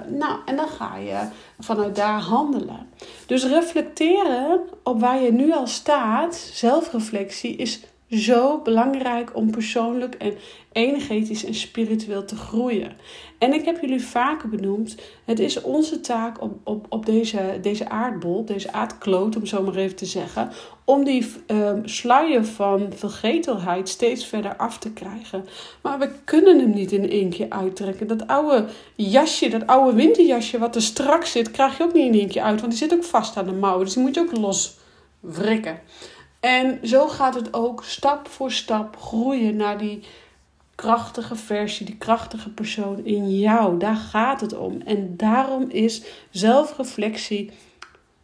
nou, 0.09 0.39
en 0.45 0.57
dan 0.57 0.69
ga 0.69 0.97
je 0.97 1.29
vanuit 1.59 1.97
daar 1.97 2.21
handelen. 2.21 2.89
Dus 3.27 3.45
reflecteren 3.45 4.61
op 4.83 5.01
waar 5.01 5.23
je 5.23 5.33
nu 5.33 5.53
al 5.53 5.67
staat, 5.67 6.35
zelfreflectie, 6.35 7.57
is 7.57 7.81
zo 8.11 8.61
belangrijk 8.63 9.37
om 9.37 9.51
persoonlijk 9.51 10.15
en 10.15 10.35
energetisch 10.73 11.45
en 11.45 11.55
spiritueel 11.55 12.25
te 12.25 12.37
groeien. 12.37 12.97
En 13.39 13.53
ik 13.53 13.65
heb 13.65 13.81
jullie 13.81 14.03
vaker 14.03 14.49
benoemd, 14.49 14.97
het 15.25 15.39
is 15.39 15.61
onze 15.61 16.01
taak 16.01 16.43
op, 16.43 16.53
op, 16.65 16.87
op 16.89 17.07
deze, 17.07 17.59
deze 17.63 17.89
aardbol, 17.89 18.45
deze 18.45 18.73
aardkloot 18.73 19.37
om 19.37 19.47
zo 19.47 19.63
maar 19.63 19.75
even 19.75 19.97
te 19.97 20.07
zeggen, 20.07 20.51
om 20.85 21.05
die 21.05 21.27
um, 21.47 21.89
sluier 21.89 22.45
van 22.45 22.93
vergetelheid 22.95 23.89
steeds 23.89 24.27
verder 24.27 24.57
af 24.57 24.79
te 24.79 24.93
krijgen. 24.93 25.45
Maar 25.83 25.99
we 25.99 26.11
kunnen 26.25 26.59
hem 26.59 26.71
niet 26.71 26.93
in 26.93 27.11
één 27.11 27.31
keer 27.31 27.47
uittrekken. 27.49 28.07
Dat 28.07 28.27
oude 28.27 28.65
jasje, 28.95 29.49
dat 29.49 29.67
oude 29.67 29.97
winterjasje 29.97 30.59
wat 30.59 30.75
er 30.75 30.83
strak 30.83 31.25
zit, 31.25 31.51
krijg 31.51 31.79
je 31.79 31.85
ook 31.85 31.93
niet 31.93 32.15
in 32.15 32.21
één 32.21 32.29
keer 32.29 32.43
uit, 32.43 32.61
want 32.61 32.73
die 32.73 32.81
zit 32.81 32.95
ook 32.95 33.05
vast 33.05 33.37
aan 33.37 33.47
de 33.47 33.53
mouwen. 33.53 33.85
Dus 33.85 33.95
die 33.95 34.03
moet 34.03 34.15
je 34.15 34.21
ook 34.21 34.37
los 34.37 34.77
wrikken. 35.21 35.81
En 36.41 36.79
zo 36.83 37.09
gaat 37.09 37.35
het 37.35 37.55
ook 37.55 37.85
stap 37.85 38.29
voor 38.29 38.53
stap 38.53 38.97
groeien 38.97 39.57
naar 39.57 39.79
die 39.79 40.03
krachtige 40.75 41.37
versie, 41.37 41.87
die 41.87 41.97
krachtige 41.97 42.51
persoon 42.51 43.05
in 43.05 43.39
jou. 43.39 43.79
Daar 43.79 43.97
gaat 43.97 44.41
het 44.41 44.57
om. 44.57 44.81
En 44.85 45.17
daarom 45.17 45.71
is 45.71 46.03
zelfreflectie 46.31 47.51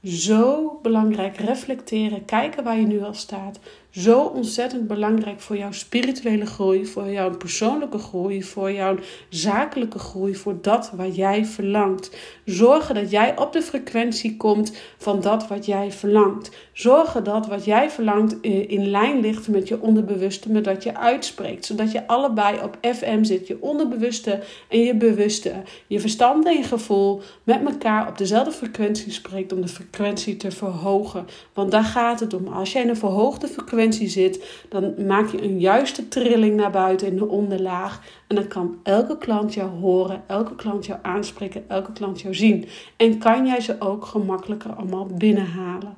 zo 0.04 0.78
belangrijk. 0.82 1.36
Reflecteren, 1.36 2.24
kijken 2.24 2.64
waar 2.64 2.76
je 2.76 2.86
nu 2.86 3.02
al 3.02 3.14
staat. 3.14 3.58
Zo 3.92 4.20
ontzettend 4.20 4.86
belangrijk 4.86 5.40
voor 5.40 5.56
jouw 5.56 5.72
spirituele 5.72 6.46
groei, 6.46 6.86
voor 6.86 7.10
jouw 7.10 7.36
persoonlijke 7.36 7.98
groei, 7.98 8.42
voor 8.42 8.72
jouw 8.72 8.96
zakelijke 9.28 9.98
groei, 9.98 10.34
voor 10.34 10.58
dat 10.60 10.90
wat 10.96 11.16
jij 11.16 11.44
verlangt. 11.44 12.16
Zorgen 12.44 12.94
dat 12.94 13.10
jij 13.10 13.38
op 13.38 13.52
de 13.52 13.62
frequentie 13.62 14.36
komt 14.36 14.72
van 14.98 15.20
dat 15.20 15.48
wat 15.48 15.66
jij 15.66 15.92
verlangt. 15.92 16.50
Zorgen 16.72 17.24
dat 17.24 17.46
wat 17.46 17.64
jij 17.64 17.90
verlangt 17.90 18.40
eh, 18.40 18.70
in 18.70 18.90
lijn 18.90 19.20
ligt 19.20 19.48
met 19.48 19.68
je 19.68 19.80
onderbewuste, 19.80 20.52
met 20.52 20.66
wat 20.66 20.82
je 20.82 20.96
uitspreekt. 20.96 21.64
Zodat 21.64 21.92
je 21.92 22.06
allebei 22.06 22.58
op 22.62 22.78
FM 22.94 23.24
zit, 23.24 23.46
je 23.46 23.56
onderbewuste 23.60 24.40
en 24.68 24.80
je 24.80 24.94
bewuste. 24.94 25.52
Je 25.86 26.00
verstand 26.00 26.46
en 26.46 26.56
je 26.56 26.62
gevoel 26.62 27.20
met 27.44 27.60
elkaar 27.64 28.08
op 28.08 28.18
dezelfde 28.18 28.52
frequentie 28.52 29.12
spreekt 29.12 29.52
om 29.52 29.60
de 29.60 29.68
frequentie 29.68 30.36
te 30.36 30.50
verhogen. 30.50 31.26
Want 31.54 31.70
daar 31.70 31.84
gaat 31.84 32.20
het 32.20 32.34
om. 32.34 32.48
Als 32.48 32.72
jij 32.72 32.88
een 32.88 32.96
verhoogde 32.96 33.48
frequentie 33.48 33.80
zit, 33.90 34.64
dan 34.68 34.94
maak 35.06 35.28
je 35.28 35.42
een 35.42 35.60
juiste 35.60 36.08
trilling 36.08 36.56
naar 36.56 36.70
buiten 36.70 37.06
in 37.06 37.16
de 37.16 37.28
onderlaag. 37.28 38.02
En 38.26 38.36
dan 38.36 38.48
kan 38.48 38.78
elke 38.82 39.18
klant 39.18 39.54
jou 39.54 39.70
horen, 39.70 40.22
elke 40.26 40.54
klant 40.54 40.86
jou 40.86 40.98
aanspreken, 41.02 41.64
elke 41.68 41.92
klant 41.92 42.20
jou 42.20 42.34
zien. 42.34 42.64
En 42.96 43.18
kan 43.18 43.46
jij 43.46 43.60
ze 43.60 43.76
ook 43.78 44.04
gemakkelijker 44.04 44.72
allemaal 44.72 45.06
binnenhalen. 45.06 45.94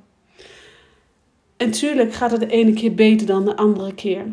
En 1.56 1.70
tuurlijk 1.70 2.12
gaat 2.12 2.30
het 2.30 2.40
de 2.40 2.46
ene 2.46 2.72
keer 2.72 2.94
beter 2.94 3.26
dan 3.26 3.44
de 3.44 3.56
andere 3.56 3.94
keer. 3.94 4.26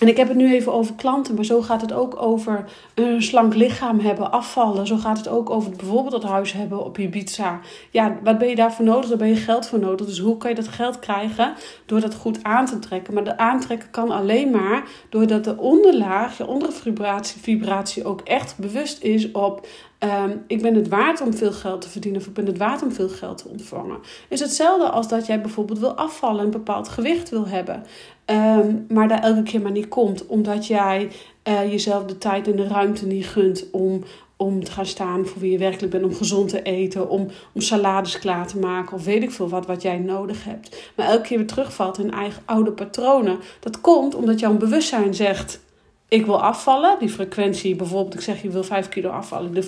En 0.00 0.08
ik 0.08 0.16
heb 0.16 0.28
het 0.28 0.36
nu 0.36 0.52
even 0.52 0.72
over 0.72 0.94
klanten, 0.94 1.34
maar 1.34 1.44
zo 1.44 1.62
gaat 1.62 1.80
het 1.80 1.92
ook 1.92 2.22
over 2.22 2.64
een 2.94 3.22
slank 3.22 3.54
lichaam 3.54 3.98
hebben, 3.98 4.32
afvallen. 4.32 4.86
Zo 4.86 4.96
gaat 4.96 5.18
het 5.18 5.28
ook 5.28 5.50
over 5.50 5.70
bijvoorbeeld 5.70 6.22
dat 6.22 6.30
huis 6.30 6.52
hebben 6.52 6.84
op 6.84 6.98
Ibiza. 6.98 7.60
Ja, 7.90 8.16
wat 8.22 8.38
ben 8.38 8.48
je 8.48 8.54
daarvoor 8.54 8.84
nodig? 8.84 9.08
Daar 9.08 9.18
ben 9.18 9.28
je 9.28 9.36
geld 9.36 9.66
voor 9.66 9.78
nodig. 9.78 10.06
Dus 10.06 10.18
hoe 10.18 10.36
kan 10.36 10.50
je 10.50 10.56
dat 10.56 10.68
geld 10.68 10.98
krijgen? 10.98 11.54
Door 11.86 12.00
dat 12.00 12.14
goed 12.14 12.38
aan 12.42 12.66
te 12.66 12.78
trekken. 12.78 13.14
Maar 13.14 13.24
de 13.24 13.38
aantrekken 13.38 13.90
kan 13.90 14.10
alleen 14.10 14.50
maar 14.50 14.82
doordat 15.08 15.44
de 15.44 15.56
onderlaag, 15.56 16.38
je 16.38 16.46
ondervibratie 16.46 17.40
vibratie 17.40 18.04
ook 18.04 18.20
echt 18.20 18.54
bewust 18.58 19.02
is 19.02 19.32
op 19.32 19.66
Ehm, 19.98 20.36
ik 20.46 20.62
ben 20.62 20.74
het 20.74 20.88
waard 20.88 21.20
om 21.20 21.34
veel 21.34 21.52
geld 21.52 21.80
te 21.80 21.88
verdienen 21.88 22.20
of 22.20 22.26
ik 22.26 22.32
ben 22.32 22.46
het 22.46 22.58
waard 22.58 22.82
om 22.82 22.92
veel 22.92 23.08
geld 23.08 23.38
te 23.38 23.48
ontvangen. 23.48 23.98
Is 24.28 24.40
hetzelfde 24.40 24.88
als 24.88 25.08
dat 25.08 25.26
jij 25.26 25.40
bijvoorbeeld 25.40 25.78
wil 25.78 25.94
afvallen 25.94 26.38
en 26.38 26.44
een 26.44 26.50
bepaald 26.50 26.88
gewicht 26.88 27.30
wil 27.30 27.46
hebben, 27.46 27.84
ehm, 28.26 28.74
maar 28.88 29.08
daar 29.08 29.22
elke 29.22 29.42
keer 29.42 29.60
maar 29.60 29.70
niet 29.70 29.88
komt, 29.88 30.26
omdat 30.26 30.66
jij 30.66 31.08
uh, 31.48 31.70
jezelf 31.70 32.04
de 32.04 32.18
tijd 32.18 32.48
en 32.48 32.56
de 32.56 32.66
ruimte 32.66 33.06
niet 33.06 33.26
gunt 33.26 33.70
om, 33.70 34.02
om 34.36 34.64
te 34.64 34.70
gaan 34.70 34.86
staan 34.86 35.26
voor 35.26 35.40
wie 35.40 35.50
je 35.50 35.58
werkelijk 35.58 35.92
bent, 35.92 36.04
om 36.04 36.14
gezond 36.14 36.48
te 36.48 36.62
eten, 36.62 37.08
om, 37.10 37.28
om 37.54 37.60
salades 37.60 38.18
klaar 38.18 38.46
te 38.46 38.58
maken 38.58 38.96
of 38.96 39.04
weet 39.04 39.22
ik 39.22 39.30
veel 39.30 39.48
wat, 39.48 39.66
wat 39.66 39.82
jij 39.82 39.98
nodig 39.98 40.44
hebt. 40.44 40.92
Maar 40.96 41.06
elke 41.06 41.22
keer 41.22 41.38
weer 41.38 41.46
terugvalt 41.46 41.98
in 41.98 42.10
eigen 42.10 42.42
oude 42.44 42.72
patronen. 42.72 43.38
Dat 43.60 43.80
komt 43.80 44.14
omdat 44.14 44.40
jouw 44.40 44.56
bewustzijn 44.56 45.14
zegt 45.14 45.64
ik 46.08 46.26
wil 46.26 46.42
afvallen. 46.42 46.96
Die 46.98 47.08
frequentie, 47.08 47.76
bijvoorbeeld, 47.76 48.14
ik 48.14 48.20
zeg 48.20 48.42
je 48.42 48.48
wil 48.48 48.64
5 48.64 48.88
kilo 48.88 49.10
afvallen. 49.10 49.54
De, 49.54 49.66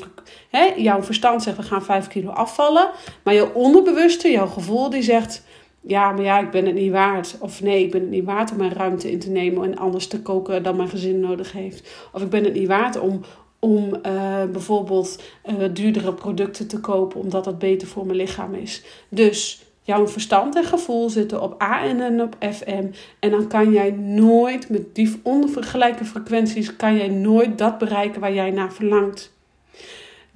hè, 0.50 0.64
jouw 0.76 1.02
verstand 1.02 1.42
zegt 1.42 1.56
we 1.56 1.62
gaan 1.62 1.84
5 1.84 2.08
kilo 2.08 2.30
afvallen. 2.30 2.88
Maar 3.22 3.34
je 3.34 3.54
onderbewuste, 3.54 4.30
jouw 4.30 4.46
gevoel, 4.46 4.90
die 4.90 5.02
zegt 5.02 5.42
ja, 5.80 6.12
maar 6.12 6.22
ja, 6.22 6.38
ik 6.38 6.50
ben 6.50 6.66
het 6.66 6.74
niet 6.74 6.92
waard. 6.92 7.36
Of 7.40 7.62
nee, 7.62 7.84
ik 7.84 7.90
ben 7.90 8.00
het 8.00 8.10
niet 8.10 8.24
waard 8.24 8.50
om 8.50 8.56
mijn 8.56 8.72
ruimte 8.72 9.10
in 9.10 9.18
te 9.18 9.30
nemen 9.30 9.64
en 9.64 9.78
anders 9.78 10.06
te 10.06 10.22
koken 10.22 10.62
dan 10.62 10.76
mijn 10.76 10.88
gezin 10.88 11.20
nodig 11.20 11.52
heeft. 11.52 12.08
Of 12.12 12.22
ik 12.22 12.30
ben 12.30 12.44
het 12.44 12.54
niet 12.54 12.68
waard 12.68 12.98
om, 12.98 13.20
om 13.58 13.84
uh, 14.06 14.44
bijvoorbeeld 14.52 15.22
uh, 15.46 15.54
duurdere 15.72 16.12
producten 16.12 16.68
te 16.68 16.80
kopen 16.80 17.20
omdat 17.20 17.44
dat 17.44 17.58
beter 17.58 17.88
voor 17.88 18.06
mijn 18.06 18.18
lichaam 18.18 18.54
is. 18.54 18.84
Dus 19.08 19.62
jouw 19.82 20.08
verstand 20.08 20.56
en 20.56 20.64
gevoel 20.64 21.10
zitten 21.10 21.42
op 21.42 21.62
AM 21.62 22.00
en 22.00 22.22
op 22.22 22.36
FM. 22.40 22.86
En 23.18 23.30
dan 23.30 23.48
kan 23.48 23.72
jij 23.72 23.90
nooit, 23.90 24.68
met 24.68 24.94
die 24.94 25.20
onvergelijke 25.22 26.04
frequenties, 26.04 26.76
kan 26.76 26.96
jij 26.96 27.08
nooit 27.08 27.58
dat 27.58 27.78
bereiken 27.78 28.20
waar 28.20 28.34
jij 28.34 28.50
naar 28.50 28.72
verlangt. 28.72 29.36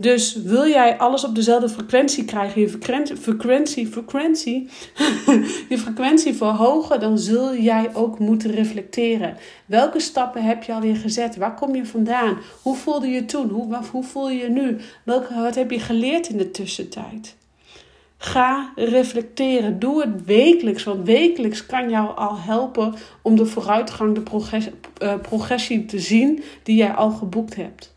Dus 0.02 0.34
wil 0.34 0.66
jij 0.66 0.98
alles 0.98 1.24
op 1.24 1.34
dezelfde 1.34 1.68
frequentie 1.68 2.24
krijgen, 2.24 2.60
je 2.60 2.68
frequentie, 2.68 3.16
frequentie, 3.86 4.68
je 5.68 5.78
frequentie 5.78 6.34
verhogen, 6.34 7.00
dan 7.00 7.18
zul 7.18 7.56
jij 7.56 7.94
ook 7.94 8.18
moeten 8.18 8.50
reflecteren. 8.50 9.36
Welke 9.66 10.00
stappen 10.00 10.42
heb 10.42 10.62
je 10.62 10.72
alweer 10.72 10.96
gezet? 10.96 11.36
Waar 11.36 11.54
kom 11.54 11.74
je 11.74 11.86
vandaan? 11.86 12.38
Hoe 12.62 12.76
voelde 12.76 13.08
je 13.08 13.24
toen? 13.24 13.48
Hoe, 13.48 13.78
hoe 13.90 14.04
voel 14.04 14.30
je 14.30 14.38
je 14.38 14.48
nu? 14.48 14.76
Welke, 15.04 15.34
wat 15.34 15.54
heb 15.54 15.70
je 15.70 15.80
geleerd 15.80 16.28
in 16.28 16.36
de 16.36 16.50
tussentijd? 16.50 17.36
Ga 18.16 18.72
reflecteren. 18.76 19.78
Doe 19.78 20.00
het 20.00 20.24
wekelijks. 20.24 20.84
Want 20.84 21.06
wekelijks 21.06 21.66
kan 21.66 21.90
jou 21.90 22.16
al 22.16 22.38
helpen 22.38 22.94
om 23.22 23.36
de 23.36 23.46
vooruitgang, 23.46 24.14
de 24.14 24.22
eh, 24.98 25.14
progressie 25.20 25.84
te 25.84 25.98
zien 26.00 26.42
die 26.62 26.76
jij 26.76 26.92
al 26.92 27.10
geboekt 27.10 27.56
hebt. 27.56 27.92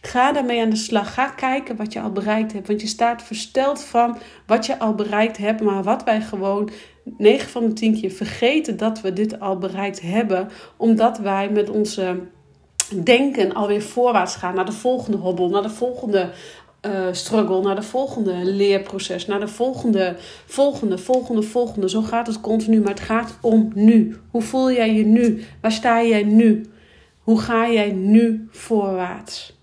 Ga 0.00 0.32
daarmee 0.32 0.62
aan 0.62 0.70
de 0.70 0.76
slag. 0.76 1.14
Ga 1.14 1.28
kijken 1.28 1.76
wat 1.76 1.92
je 1.92 2.00
al 2.00 2.12
bereikt 2.12 2.52
hebt. 2.52 2.66
Want 2.66 2.80
je 2.80 2.86
staat 2.86 3.22
versteld 3.22 3.84
van 3.84 4.18
wat 4.46 4.66
je 4.66 4.78
al 4.78 4.94
bereikt 4.94 5.36
hebt. 5.36 5.60
Maar 5.60 5.82
wat 5.82 6.04
wij 6.04 6.20
gewoon 6.20 6.70
9 7.16 7.50
van 7.50 7.68
de 7.68 7.72
10 7.72 8.00
keer 8.00 8.10
vergeten 8.10 8.76
dat 8.76 9.00
we 9.00 9.12
dit 9.12 9.40
al 9.40 9.58
bereikt 9.58 10.00
hebben, 10.00 10.48
omdat 10.76 11.18
wij 11.18 11.50
met 11.50 11.70
onze 11.70 12.20
denken 13.04 13.54
alweer 13.54 13.82
voorwaarts 13.82 14.36
gaan 14.36 14.54
naar 14.54 14.64
de 14.64 14.72
volgende 14.72 15.16
hobbel, 15.18 15.48
naar 15.48 15.62
de 15.62 15.70
volgende 15.70 16.30
uh, 16.86 17.06
struggle, 17.10 17.60
naar 17.60 17.74
de 17.74 17.82
volgende 17.82 18.34
leerproces, 18.44 19.26
naar 19.26 19.40
de 19.40 19.48
volgende, 19.48 20.16
volgende, 20.46 20.98
volgende, 20.98 21.42
volgende. 21.42 21.88
Zo 21.88 22.02
gaat 22.02 22.26
het 22.26 22.40
continu, 22.40 22.80
maar 22.80 22.90
het 22.90 23.00
gaat 23.00 23.38
om 23.40 23.70
nu. 23.74 24.16
Hoe 24.30 24.42
voel 24.42 24.72
jij 24.72 24.94
je 24.94 25.04
nu? 25.04 25.44
Waar 25.60 25.72
sta 25.72 26.02
jij 26.02 26.22
nu? 26.22 26.66
Hoe 27.22 27.40
ga 27.40 27.70
jij 27.70 27.92
nu 27.92 28.48
voorwaarts? 28.50 29.57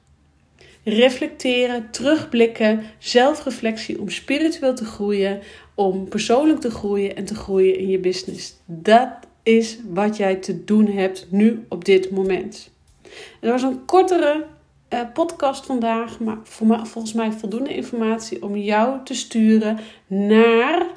Reflecteren, 0.88 1.92
terugblikken, 1.92 2.84
zelfreflectie 2.98 4.00
om 4.00 4.10
spiritueel 4.10 4.76
te 4.76 4.86
groeien, 4.86 5.40
om 5.76 6.10
persoonlijk 6.10 6.60
te 6.60 6.72
groeien 6.72 7.16
en 7.16 7.26
te 7.26 7.36
groeien 7.36 7.78
in 7.78 7.90
je 7.90 8.00
business. 8.00 8.56
Dat 8.66 9.10
is 9.44 9.80
wat 9.90 10.18
jij 10.18 10.36
te 10.36 10.64
doen 10.64 10.88
hebt 10.88 11.28
nu 11.30 11.66
op 11.70 11.86
dit 11.86 12.12
moment. 12.12 12.72
Er 13.42 13.52
was 13.52 13.64
een 13.64 13.86
kortere 13.86 14.46
uh, 14.90 15.00
podcast 15.14 15.66
vandaag, 15.66 16.20
maar 16.20 16.38
voor 16.44 16.68
mij, 16.68 16.86
volgens 16.86 17.14
mij 17.14 17.32
voldoende 17.32 17.76
informatie 17.76 18.44
om 18.44 18.58
jou 18.58 19.04
te 19.04 19.14
sturen 19.14 19.80
naar 20.08 20.88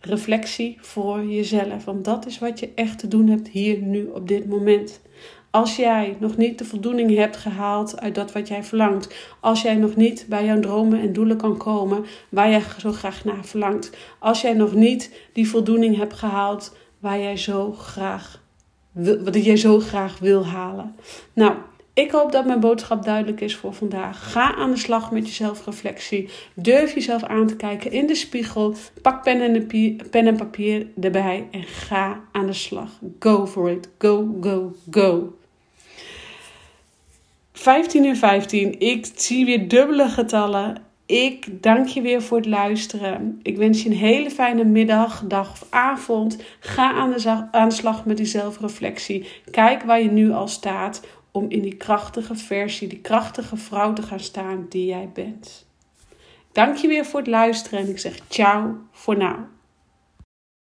reflectie 0.00 0.78
voor 0.80 1.24
jezelf. 1.24 1.84
Want 1.84 2.04
dat 2.04 2.26
is 2.26 2.38
wat 2.38 2.60
je 2.60 2.70
echt 2.74 2.98
te 2.98 3.08
doen 3.08 3.28
hebt 3.28 3.48
hier 3.48 3.78
nu 3.78 4.06
op 4.06 4.28
dit 4.28 4.46
moment. 4.46 5.00
Als 5.52 5.76
jij 5.76 6.16
nog 6.18 6.36
niet 6.36 6.58
de 6.58 6.64
voldoening 6.64 7.16
hebt 7.16 7.36
gehaald 7.36 8.00
uit 8.00 8.14
dat 8.14 8.32
wat 8.32 8.48
jij 8.48 8.64
verlangt. 8.64 9.14
Als 9.40 9.62
jij 9.62 9.74
nog 9.74 9.96
niet 9.96 10.26
bij 10.28 10.44
jouw 10.44 10.60
dromen 10.60 11.00
en 11.00 11.12
doelen 11.12 11.36
kan 11.36 11.56
komen 11.56 12.04
waar 12.28 12.50
jij 12.50 12.62
zo 12.78 12.92
graag 12.92 13.24
naar 13.24 13.44
verlangt. 13.44 13.96
Als 14.18 14.40
jij 14.40 14.52
nog 14.52 14.74
niet 14.74 15.28
die 15.32 15.48
voldoening 15.48 15.96
hebt 15.96 16.14
gehaald 16.14 16.76
waar 16.98 17.18
jij 17.18 17.36
zo 17.36 17.72
graag, 17.72 18.42
wat 18.92 19.44
jij 19.44 19.56
zo 19.56 19.80
graag 19.80 20.18
wil 20.18 20.46
halen. 20.46 20.94
Nou, 21.32 21.54
ik 21.94 22.10
hoop 22.10 22.32
dat 22.32 22.46
mijn 22.46 22.60
boodschap 22.60 23.04
duidelijk 23.04 23.40
is 23.40 23.56
voor 23.56 23.74
vandaag. 23.74 24.32
Ga 24.32 24.54
aan 24.54 24.70
de 24.70 24.76
slag 24.76 25.10
met 25.10 25.26
je 25.26 25.32
zelfreflectie. 25.32 26.28
Durf 26.54 26.94
jezelf 26.94 27.22
aan 27.22 27.46
te 27.46 27.56
kijken 27.56 27.92
in 27.92 28.06
de 28.06 28.14
spiegel. 28.14 28.74
Pak 29.02 29.22
pen 29.22 29.40
en, 29.40 29.66
pen 30.10 30.26
en 30.26 30.36
papier 30.36 30.86
erbij 31.00 31.48
en 31.50 31.62
ga 31.62 32.20
aan 32.32 32.46
de 32.46 32.52
slag. 32.52 32.90
Go 33.18 33.46
for 33.46 33.70
it. 33.70 33.88
Go, 33.98 34.36
go, 34.40 34.72
go. 34.90 35.32
15 37.52 38.04
uur 38.04 38.16
15. 38.16 38.80
Ik 38.80 39.06
zie 39.14 39.44
weer 39.44 39.68
dubbele 39.68 40.08
getallen. 40.08 40.76
Ik 41.06 41.62
dank 41.62 41.86
je 41.86 42.00
weer 42.00 42.22
voor 42.22 42.36
het 42.36 42.46
luisteren. 42.46 43.40
Ik 43.42 43.56
wens 43.56 43.82
je 43.82 43.88
een 43.88 43.96
hele 43.96 44.30
fijne 44.30 44.64
middag, 44.64 45.24
dag 45.26 45.52
of 45.52 45.66
avond. 45.70 46.42
Ga 46.60 46.92
aan 46.92 47.12
de, 47.12 47.46
aan 47.50 47.68
de 47.68 47.74
slag 47.74 48.04
met 48.04 48.16
die 48.16 48.26
zelfreflectie. 48.26 49.28
Kijk 49.50 49.82
waar 49.82 50.02
je 50.02 50.10
nu 50.10 50.32
al 50.32 50.48
staat 50.48 51.06
om 51.30 51.50
in 51.50 51.62
die 51.62 51.76
krachtige 51.76 52.34
versie, 52.34 52.88
die 52.88 53.00
krachtige 53.00 53.56
vrouw 53.56 53.92
te 53.92 54.02
gaan 54.02 54.20
staan 54.20 54.66
die 54.68 54.86
jij 54.86 55.10
bent. 55.14 55.66
Dank 56.52 56.76
je 56.76 56.88
weer 56.88 57.04
voor 57.04 57.20
het 57.20 57.28
luisteren 57.28 57.78
en 57.78 57.88
ik 57.88 57.98
zeg 57.98 58.18
ciao 58.28 58.76
voor 58.90 59.16
nu. 59.16 59.34